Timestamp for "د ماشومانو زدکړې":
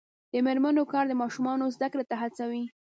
1.07-2.03